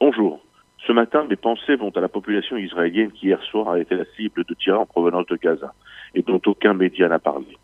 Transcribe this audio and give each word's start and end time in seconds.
Bonjour. 0.00 0.38
Ce 0.86 0.92
matin, 0.92 1.26
mes 1.28 1.34
pensées 1.34 1.74
vont 1.74 1.90
à 1.90 2.00
la 2.00 2.08
population 2.08 2.56
israélienne 2.56 3.10
qui 3.10 3.26
hier 3.26 3.42
soir 3.42 3.70
a 3.70 3.80
été 3.80 3.96
la 3.96 4.04
cible 4.16 4.44
de 4.44 4.54
tirs 4.54 4.80
en 4.80 4.86
provenance 4.86 5.26
de 5.26 5.34
Gaza 5.34 5.74
et 6.14 6.22
dont 6.22 6.40
aucun 6.46 6.72
média 6.72 7.08
n'a 7.08 7.18
parlé. 7.18 7.58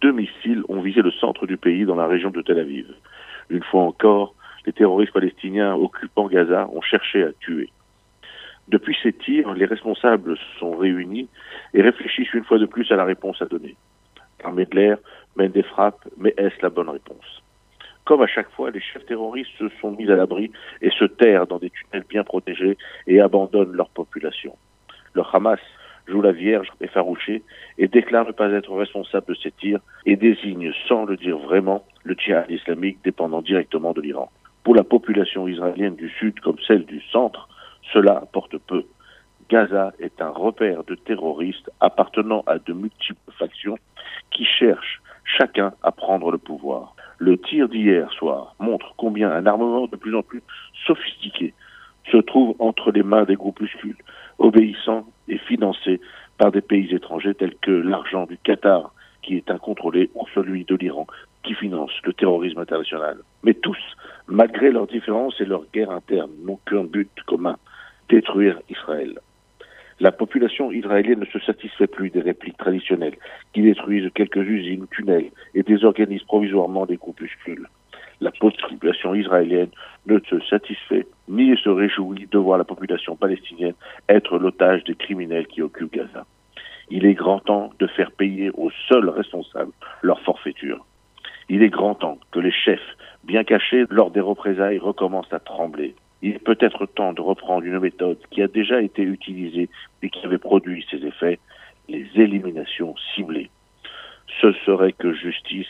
Deux 0.00 0.12
missiles 0.12 0.62
ont 0.70 0.80
visé 0.80 1.02
le 1.02 1.10
centre 1.10 1.46
du 1.46 1.58
pays 1.58 1.84
dans 1.84 1.96
la 1.96 2.06
région 2.06 2.30
de 2.30 2.40
Tel 2.40 2.60
Aviv. 2.60 2.86
Une 3.50 3.62
fois 3.62 3.82
encore, 3.82 4.34
les 4.64 4.72
terroristes 4.72 5.12
palestiniens 5.12 5.74
occupant 5.74 6.28
Gaza 6.28 6.66
ont 6.72 6.80
cherché 6.80 7.24
à 7.24 7.32
tuer. 7.34 7.68
Depuis 8.68 8.96
ces 9.02 9.12
tirs, 9.12 9.52
les 9.52 9.66
responsables 9.66 10.38
se 10.38 10.58
sont 10.60 10.74
réunis 10.74 11.28
et 11.74 11.82
réfléchissent 11.82 12.32
une 12.32 12.44
fois 12.44 12.58
de 12.58 12.64
plus 12.64 12.90
à 12.90 12.96
la 12.96 13.04
réponse 13.04 13.42
à 13.42 13.44
donner. 13.44 13.76
L'armée 14.42 14.64
de 14.64 14.74
l'air 14.74 14.96
mène 15.36 15.52
des 15.52 15.62
frappes, 15.62 16.08
mais 16.16 16.32
est-ce 16.38 16.56
la 16.62 16.70
bonne 16.70 16.88
réponse? 16.88 17.42
Comme 18.10 18.22
à 18.22 18.26
chaque 18.26 18.50
fois, 18.50 18.72
les 18.72 18.80
chefs 18.80 19.06
terroristes 19.06 19.52
se 19.56 19.68
sont 19.80 19.92
mis 19.92 20.10
à 20.10 20.16
l'abri 20.16 20.50
et 20.82 20.90
se 20.90 21.04
terrent 21.04 21.46
dans 21.46 21.60
des 21.60 21.70
tunnels 21.70 22.04
bien 22.08 22.24
protégés 22.24 22.76
et 23.06 23.20
abandonnent 23.20 23.70
leur 23.70 23.88
population. 23.88 24.56
Le 25.14 25.22
Hamas 25.32 25.60
joue 26.08 26.20
la 26.20 26.32
Vierge 26.32 26.66
effarouchée 26.80 27.44
et 27.78 27.86
déclare 27.86 28.26
ne 28.26 28.32
pas 28.32 28.50
être 28.50 28.74
responsable 28.74 29.26
de 29.28 29.34
ces 29.34 29.52
tirs 29.52 29.78
et 30.06 30.16
désigne, 30.16 30.72
sans 30.88 31.04
le 31.04 31.16
dire 31.16 31.38
vraiment, 31.38 31.84
le 32.02 32.16
djihad 32.18 32.50
islamique 32.50 32.98
dépendant 33.04 33.42
directement 33.42 33.92
de 33.92 34.00
l'Iran. 34.00 34.28
Pour 34.64 34.74
la 34.74 34.82
population 34.82 35.46
israélienne 35.46 35.94
du 35.94 36.10
Sud 36.18 36.40
comme 36.40 36.58
celle 36.66 36.86
du 36.86 37.00
Centre, 37.12 37.48
cela 37.92 38.16
apporte 38.16 38.58
peu. 38.58 38.86
Gaza 39.48 39.92
est 40.00 40.20
un 40.20 40.30
repère 40.30 40.82
de 40.82 40.96
terroristes 40.96 41.70
appartenant 41.78 42.42
à 42.48 42.58
de 42.58 42.72
multiples 42.72 43.30
factions 43.38 43.78
qui 44.32 44.44
cherchent 44.44 45.00
chacun 45.24 45.74
à 45.84 45.92
prendre 45.92 46.32
le 46.32 46.38
pouvoir. 46.38 46.96
Le 47.22 47.36
tir 47.36 47.68
d'hier 47.68 48.10
soir 48.12 48.54
montre 48.58 48.94
combien 48.96 49.30
un 49.30 49.44
armement 49.44 49.86
de 49.86 49.96
plus 49.96 50.16
en 50.16 50.22
plus 50.22 50.42
sophistiqué 50.86 51.52
se 52.10 52.16
trouve 52.16 52.56
entre 52.58 52.92
les 52.92 53.02
mains 53.02 53.24
des 53.24 53.34
groupuscules 53.34 53.98
obéissants 54.38 55.06
et 55.28 55.36
financés 55.36 56.00
par 56.38 56.50
des 56.50 56.62
pays 56.62 56.94
étrangers 56.94 57.34
tels 57.34 57.56
que 57.56 57.72
l'argent 57.72 58.24
du 58.24 58.38
Qatar 58.38 58.94
qui 59.20 59.36
est 59.36 59.50
incontrôlé 59.50 60.08
ou 60.14 60.24
celui 60.34 60.64
de 60.64 60.74
l'Iran 60.76 61.06
qui 61.42 61.52
finance 61.52 61.92
le 62.04 62.14
terrorisme 62.14 62.60
international. 62.60 63.18
Mais 63.42 63.52
tous, 63.52 63.78
malgré 64.26 64.70
leurs 64.70 64.86
différences 64.86 65.38
et 65.42 65.44
leurs 65.44 65.66
guerres 65.74 65.90
internes, 65.90 66.32
n'ont 66.42 66.58
qu'un 66.64 66.84
but 66.84 67.10
commun, 67.26 67.58
détruire 68.08 68.58
Israël. 68.70 69.20
La 70.00 70.12
population 70.12 70.72
israélienne 70.72 71.20
ne 71.20 71.26
se 71.26 71.38
satisfait 71.40 71.86
plus 71.86 72.08
des 72.08 72.22
répliques 72.22 72.56
traditionnelles 72.56 73.18
qui 73.52 73.60
détruisent 73.60 74.10
quelques 74.14 74.38
usines, 74.38 74.86
tunnels 74.90 75.30
et 75.54 75.62
désorganisent 75.62 76.24
provisoirement 76.24 76.86
des 76.86 76.96
groupuscules. 76.96 77.68
La 78.22 78.30
population 78.30 79.14
israélienne 79.14 79.68
ne 80.06 80.18
se 80.20 80.40
satisfait 80.40 81.06
ni 81.28 81.54
se 81.58 81.68
réjouit 81.68 82.26
de 82.30 82.38
voir 82.38 82.56
la 82.56 82.64
population 82.64 83.14
palestinienne 83.14 83.74
être 84.08 84.38
l'otage 84.38 84.84
des 84.84 84.94
criminels 84.94 85.46
qui 85.46 85.60
occupent 85.60 85.92
Gaza. 85.92 86.24
Il 86.88 87.04
est 87.04 87.14
grand 87.14 87.40
temps 87.40 87.70
de 87.78 87.86
faire 87.86 88.10
payer 88.10 88.50
aux 88.54 88.70
seuls 88.88 89.10
responsables 89.10 89.72
leur 90.00 90.20
forfaiture. 90.22 90.84
Il 91.50 91.62
est 91.62 91.68
grand 91.68 91.94
temps 91.94 92.18
que 92.30 92.40
les 92.40 92.52
chefs, 92.52 92.96
bien 93.24 93.44
cachés 93.44 93.84
lors 93.90 94.10
des 94.10 94.20
représailles, 94.20 94.78
recommencent 94.78 95.32
à 95.32 95.40
trembler 95.40 95.94
il 96.22 96.36
est 96.36 96.44
peut-être 96.44 96.86
temps 96.86 97.12
de 97.12 97.20
reprendre 97.20 97.64
une 97.64 97.78
méthode 97.78 98.18
qui 98.30 98.42
a 98.42 98.48
déjà 98.48 98.80
été 98.82 99.02
utilisée 99.02 99.68
et 100.02 100.10
qui 100.10 100.24
avait 100.24 100.38
produit 100.38 100.86
ses 100.90 101.04
effets, 101.04 101.38
les 101.88 102.06
éliminations 102.14 102.94
ciblées. 103.14 103.50
Ce 104.40 104.52
serait 104.64 104.92
que 104.92 105.12
justice 105.12 105.68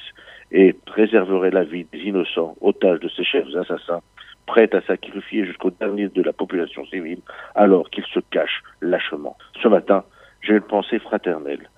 et 0.53 0.73
préserverait 0.73 1.51
la 1.51 1.65
vie 1.65 1.87
des 1.92 2.01
innocents, 2.01 2.57
otages 2.61 3.01
de 3.01 3.09
ces 3.09 3.25
chefs 3.25 3.55
assassins, 3.55 4.03
prêts 4.47 4.75
à 4.75 4.81
sacrifier 4.83 5.47
jusqu'au 5.47 5.70
dernier 5.70 6.09
de 6.09 6.23
la 6.23 6.33
population 6.33 6.85
civile, 6.87 7.20
alors 7.55 7.89
qu'ils 7.91 8.07
se 8.07 8.20
cachent 8.31 8.62
lâchement. 8.81 9.37
Ce 9.62 9.69
matin, 9.69 10.05
j'ai 10.42 10.55
une 10.55 10.61
pensée 10.62 10.98
fraternelle 10.98 11.69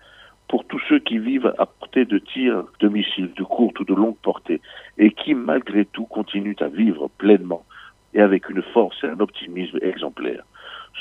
pour 0.48 0.64
tous 0.66 0.80
ceux 0.88 0.98
qui 0.98 1.18
vivent 1.18 1.54
à 1.58 1.66
portée 1.66 2.04
de 2.04 2.18
tirs 2.18 2.64
de 2.80 2.88
missiles 2.88 3.32
de 3.36 3.42
courte 3.42 3.78
ou 3.80 3.84
de 3.84 3.94
longue 3.94 4.16
portée 4.22 4.60
et 4.98 5.10
qui, 5.10 5.34
malgré 5.34 5.84
tout, 5.84 6.04
continuent 6.04 6.56
à 6.60 6.68
vivre 6.68 7.08
pleinement 7.18 7.64
et 8.14 8.20
avec 8.20 8.48
une 8.48 8.62
force 8.62 9.02
et 9.04 9.08
un 9.08 9.20
optimisme 9.20 9.78
exemplaires. 9.82 10.44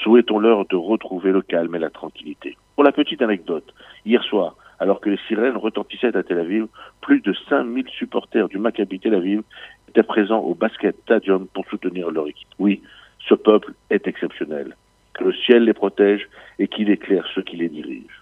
Souhaitons-leur 0.03 0.65
de 0.65 0.75
retrouver 0.75 1.31
le 1.31 1.41
calme 1.41 1.75
et 1.75 1.79
la 1.79 1.89
tranquillité. 1.89 2.57
Pour 2.75 2.83
la 2.83 2.91
petite 2.91 3.21
anecdote, 3.21 3.73
hier 4.05 4.23
soir, 4.23 4.55
alors 4.79 4.99
que 4.99 5.09
les 5.09 5.19
sirènes 5.27 5.57
retentissaient 5.57 6.15
à 6.17 6.23
Tel 6.23 6.39
Aviv, 6.39 6.67
plus 7.01 7.21
de 7.21 7.33
5000 7.49 7.87
supporters 7.89 8.47
du 8.47 8.57
Maccabi 8.57 8.99
Tel 8.99 9.13
Aviv 9.13 9.43
étaient 9.89 10.03
présents 10.03 10.39
au 10.39 10.55
basket 10.55 10.95
stadium 11.03 11.47
pour 11.53 11.65
soutenir 11.67 12.09
leur 12.09 12.27
équipe. 12.27 12.47
Oui, 12.57 12.81
ce 13.27 13.35
peuple 13.35 13.73
est 13.89 14.07
exceptionnel. 14.07 14.75
Que 15.13 15.25
le 15.25 15.33
ciel 15.33 15.65
les 15.65 15.73
protège 15.73 16.27
et 16.57 16.67
qu'il 16.67 16.89
éclaire 16.89 17.27
ceux 17.35 17.43
qui 17.43 17.57
les 17.57 17.69
dirigent. 17.69 18.21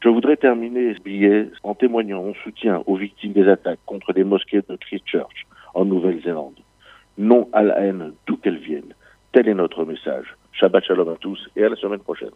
Je 0.00 0.08
voudrais 0.08 0.36
terminer 0.36 0.94
ce 0.94 1.02
billet 1.02 1.50
en 1.64 1.74
témoignant 1.74 2.22
mon 2.22 2.34
soutien 2.34 2.82
aux 2.86 2.96
victimes 2.96 3.32
des 3.32 3.48
attaques 3.48 3.80
contre 3.84 4.12
les 4.12 4.24
mosquées 4.24 4.62
de 4.68 4.76
Christchurch 4.76 5.46
en 5.74 5.84
Nouvelle-Zélande 5.84 6.54
non 7.18 7.48
à 7.52 7.62
la 7.62 7.80
haine 7.80 8.12
d'où 8.26 8.36
qu'elle 8.36 8.58
vienne. 8.58 8.94
Tel 9.32 9.48
est 9.48 9.54
notre 9.54 9.84
message. 9.84 10.36
Shabbat 10.52 10.84
shalom 10.84 11.08
à 11.08 11.16
tous 11.16 11.48
et 11.56 11.64
à 11.64 11.68
la 11.68 11.76
semaine 11.76 12.00
prochaine. 12.00 12.30